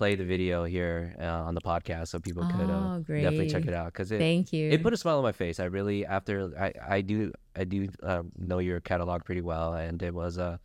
[0.03, 3.65] play the video here uh, on the podcast so people could uh, Oh, definitely check
[3.71, 4.63] it out because it Thank you.
[4.73, 5.57] it put a smile on my face.
[5.65, 6.35] I really after
[6.65, 7.17] I I do
[7.61, 7.79] I do
[8.11, 10.59] uh, know your catalog pretty well, and it was a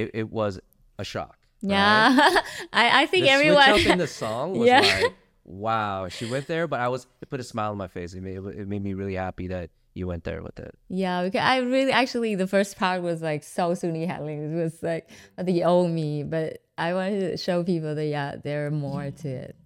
[0.00, 0.52] it, it was
[0.98, 1.36] a shock.
[1.62, 1.70] right?
[1.76, 2.40] yeah,
[2.82, 3.62] I I think the everyone.
[3.70, 4.80] switch up in the song was Yeah.
[4.80, 8.10] like wow she went there, but I was it put a smile on my face.
[8.18, 10.74] It made it made me really happy that you went there with it.
[10.88, 14.40] Yeah, because I really actually the first part was like so Suni Hạ Linh.
[14.52, 15.04] It was like
[15.38, 19.28] the old me, but I wanted to show people that yeah, there are more to
[19.28, 19.56] it.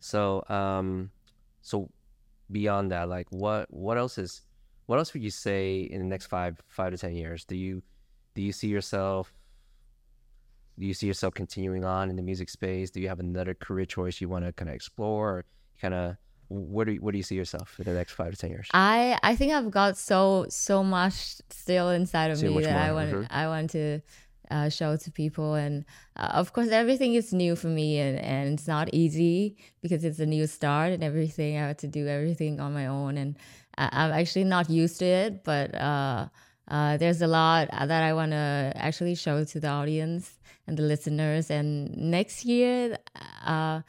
[0.00, 1.10] So um
[1.62, 1.90] so
[2.50, 4.42] beyond that, like what what else is
[4.86, 7.44] what else would you say in the next five five to ten years?
[7.44, 7.82] Do you
[8.34, 9.32] do you see yourself
[10.78, 12.90] do you see yourself continuing on in the music space?
[12.90, 15.44] Do you have another career choice you want to kind of explore
[15.80, 16.16] kind of
[16.50, 18.68] where do you, where do you see yourself in the next five to ten years?
[18.72, 22.92] I I think I've got so so much still inside of So me that I
[22.92, 23.26] want mhm.
[23.30, 24.00] I want to
[24.50, 25.84] uh, show to people, and
[26.16, 30.18] uh, of course everything is new for me, and and it's not easy because it's
[30.20, 31.56] a new start and everything.
[31.56, 33.36] I have to do everything on my own, and
[33.76, 35.74] I, I'm actually not used to it, but.
[35.74, 36.28] uh
[36.70, 40.82] uh, there's a lot that I want to actually show to the audience and the
[40.82, 41.50] listeners.
[41.50, 42.98] And next year,
[43.46, 43.80] uh,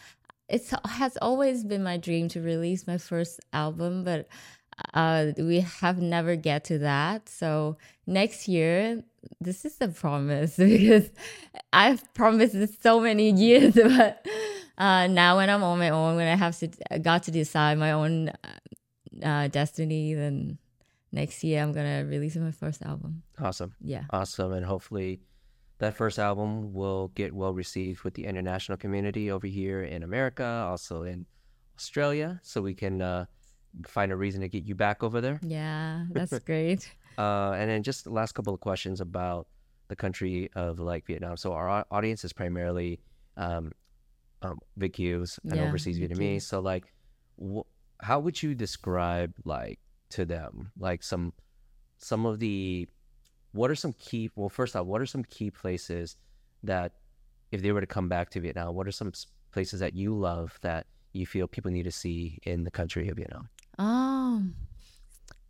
[0.48, 4.28] it has always been my dream to release my first album, but
[4.93, 7.29] uh, we have never get to that.
[7.29, 9.03] So next year,
[9.41, 11.09] this is a promise because
[11.73, 14.25] I've promised this so many years, but
[14.77, 16.69] uh, now when I'm on my own, when I have to
[17.01, 18.31] got to decide my own
[19.23, 20.57] uh, destiny, then
[21.11, 23.23] next year I'm gonna release my first album.
[23.39, 23.73] Awesome.
[23.81, 24.03] Yeah.
[24.11, 24.53] Awesome.
[24.53, 25.21] And hopefully
[25.79, 30.45] that first album will get well received with the international community over here in America,
[30.69, 31.25] also in
[31.77, 33.25] Australia, so we can uh,
[33.86, 35.39] find a reason to get you back over there.
[35.43, 36.91] Yeah, that's great.
[37.17, 39.47] Uh, and then just the last couple of questions about
[39.89, 41.36] the country of like Vietnam.
[41.38, 42.99] So our audience is primarily
[43.38, 43.71] um,
[44.41, 46.12] um, VietQs and Yeah, overseas VietQs.
[46.17, 46.41] Vietnamese.
[46.43, 46.93] So like,
[47.41, 47.67] wh-
[48.01, 49.79] how would you describe like
[50.12, 51.34] to them like some
[51.97, 52.88] some of the
[53.51, 56.15] what are some key well first off what are some key places
[56.63, 56.93] that
[57.51, 59.12] if they were to come back to Vietnam what are some
[59.51, 63.17] places that you love that you feel people need to see in the country of
[63.17, 63.49] Vietnam
[63.81, 64.43] Oh,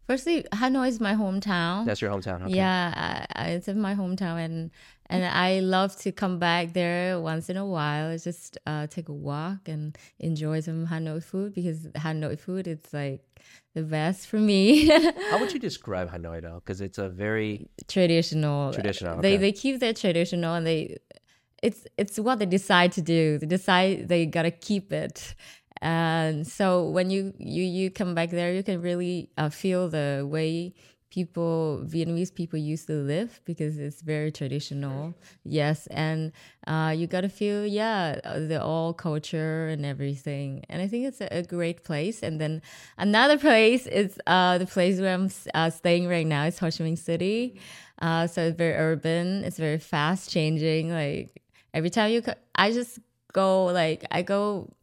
[0.06, 1.86] firstly, Hanoi is my hometown.
[1.86, 2.56] that's your hometown okay.
[2.56, 4.72] Yeah, I, I, it's in my hometown, and
[5.08, 8.16] and I love to come back there once in a while.
[8.18, 13.26] Just uh, take a walk and enjoy some Hanoi food because Hanoi food it's like
[13.74, 14.86] the best for me.
[15.32, 18.72] how would you describe Hanoi though because it's a very traditional.
[18.72, 21.00] Traditional, They they keep their traditional and they
[21.62, 23.38] it's it's what they decide to do.
[23.38, 25.36] They decide they gotta keep it.
[25.82, 30.28] And so when you you you come back there, you can really uh, feel the
[30.30, 30.74] way
[31.10, 35.16] people Vietnamese people used to live because it's very traditional.
[35.44, 36.32] Yes, and
[36.68, 40.64] uh, you gotta feel yeah the all culture and everything.
[40.70, 42.22] And I think it's a, a great place.
[42.24, 42.62] And then
[42.98, 46.46] another place is uh, the place where I'm uh, staying right now.
[46.46, 47.60] It's Ho Chi Minh City.
[48.02, 49.44] Uh, so it's very urban.
[49.44, 50.92] It's very fast changing.
[50.92, 51.42] Like
[51.74, 53.00] every time you, co- I just
[53.34, 54.74] go like I go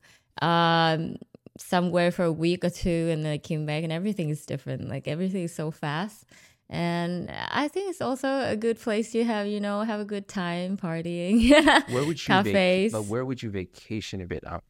[0.43, 1.17] um
[1.59, 4.89] somewhere for a week or two and then I came back and everything is different.
[4.89, 6.27] Like everything is so fast.
[6.69, 10.27] And I think it's also a good place to have, you know, have a good
[10.29, 11.49] time partying.
[11.93, 12.93] where would you vac- Cafes.
[12.93, 14.61] but where would you vacation in Vietnam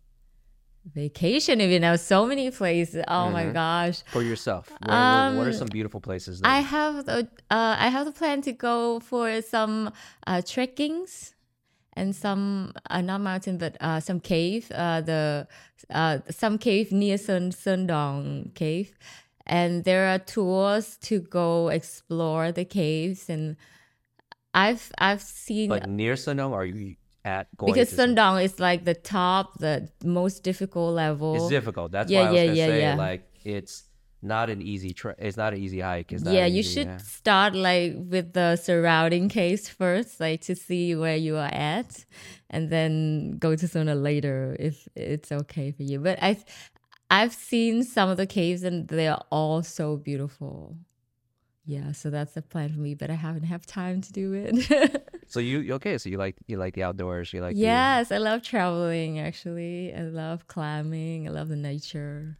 [0.95, 3.03] Vacation even now, so many places.
[3.09, 3.55] Oh my Mhm.
[3.55, 4.03] gosh.
[4.13, 7.75] for yourself where, what- what are Um, some beautiful places that I have the uh,
[7.79, 9.91] I have the plan to go for some
[10.29, 11.35] uh, trekkings
[11.97, 15.49] and some uh, not mountain but uh, some cave uh, the
[15.91, 18.99] uh, some cave near Sun Son Doong cave
[19.47, 23.57] and there are tours to go explore the caves and
[24.55, 28.45] I've I've seen like near Son Doong are you at going because Sun- Son Doong
[28.45, 31.35] is like the top, the most difficult level.
[31.35, 31.93] It's difficult.
[31.93, 32.97] That's Yeah, why I was yeah, gonna yeah, say yeah.
[32.97, 33.85] like it's
[34.27, 34.93] not an easy.
[34.93, 36.13] Tra- it's not an easy hike.
[36.13, 36.97] It's not yeah, you easy- should yeah.
[36.99, 42.05] start like with the surrounding caves first, like to see where you are at,
[42.51, 46.01] and then go to Son Doong later if it's okay for you.
[46.01, 46.37] But I,
[47.11, 50.77] I've seen some of the caves and they are all so beautiful.
[51.69, 55.03] Yeah, so that's the plan for me, but I haven't have time to do it.
[55.29, 55.99] So you okay?
[55.99, 57.33] So you like you like the outdoors?
[57.33, 59.19] You like the- yes, I love traveling.
[59.19, 61.27] Actually, I love climbing.
[61.27, 62.39] I love the nature.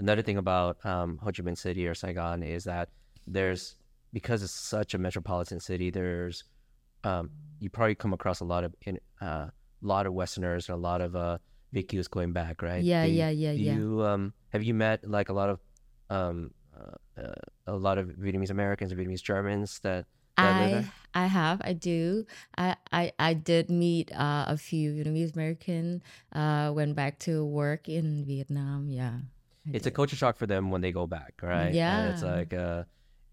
[0.00, 2.88] Another thing about um, Ho Chi Minh City or Saigon is that
[3.26, 3.76] there's
[4.12, 5.88] because it's such a metropolitan city.
[5.90, 6.36] There's
[7.04, 7.30] um,
[7.62, 9.46] you probably come across a lot of in uh,
[9.82, 11.38] lot of Westerners and a lot of uh,
[11.74, 12.82] VietQs going back, right?
[12.92, 13.76] Yeah, you- yeah, yeah, yeah.
[13.76, 14.22] You um,
[14.54, 15.58] have you met like a lot of
[16.16, 17.34] um, uh, uh,
[17.66, 21.24] a lot of Vietnamese Americans or Vietnamese Germans that that I?
[21.24, 22.24] I have I do
[22.56, 26.02] I I, I did meet uh, a few Vietnamese American.
[26.32, 28.88] Uh, went back to work in Vietnam.
[28.88, 29.16] Yeah,
[29.66, 31.74] I it's a culture shock for them when they go back, right?
[32.02, 32.84] And it's like uh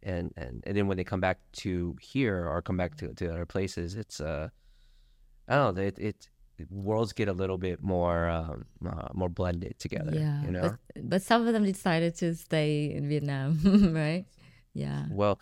[0.03, 3.29] and and and then when they come back to here or come back to to
[3.29, 4.49] other places, it's uh
[5.47, 6.29] I don't know, it it
[6.71, 10.43] worlds get a little bit more um uh, more blended together, yeah.
[10.43, 10.77] you know.
[10.95, 13.59] But but some of them decided to stay in Vietnam,
[13.93, 14.25] right?
[14.73, 15.05] Yeah.
[15.09, 15.39] well,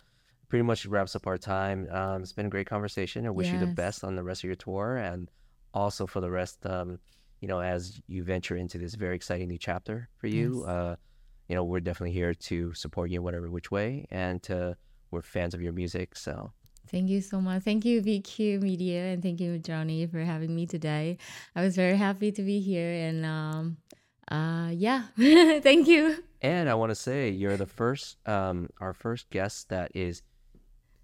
[0.48, 1.88] pretty much wraps up our time.
[1.90, 3.26] Um it's been a great conversation.
[3.26, 5.30] I wish you the best on the rest of your tour and
[5.74, 6.98] also for the rest um
[7.40, 10.60] you know as you venture into this very exciting new chapter for you.
[10.60, 10.68] Yes.
[10.68, 10.96] Uh
[11.48, 14.76] you know, we're definitely here to support you in whatever which way and to
[15.12, 16.52] we're fans of your music, so
[16.88, 17.62] Thank you so much.
[17.64, 21.18] Thank you, VietQ Media, and thank you, Johnny, for having me today.
[21.56, 23.76] I was very happy to be here, and um,
[24.30, 26.22] uh, yeah, thank you.
[26.42, 30.22] And I want to say you're the first, um, our first guest that is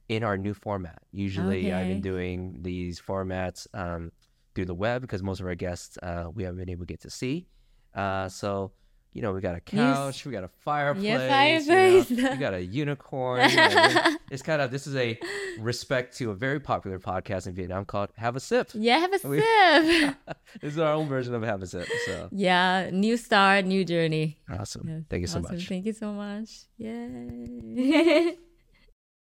[0.08, 1.02] in our new format.
[1.10, 4.12] Usually, I've been doing these formats um,
[4.54, 7.00] through the web because most of our guests uh, we haven't been able to get
[7.02, 7.46] to see.
[7.94, 8.72] Uh, so,
[9.12, 12.08] you know, we got a couch, we got a fireplace, you know, fireplace.
[12.10, 13.48] we got a unicorn.
[13.50, 15.18] you know, it's kind of this is a
[15.58, 18.70] respect to a very popular podcast in Vietnam called Have a Sip.
[18.72, 20.14] Yeah, have a We- sip.
[20.62, 21.86] this is our own version of Have a Sip.
[22.06, 24.38] So yeah, new start, new journey.
[24.50, 24.88] awesome!
[24.88, 25.56] Yes, Thank you so awesome.
[25.56, 25.68] much.
[25.68, 26.48] Thank you so much.
[26.78, 28.36] Yay.